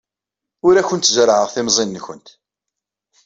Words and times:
Ur 0.67 0.75
awent-zerrɛeɣ 0.75 1.47
timẓin-nwent. 1.53 2.27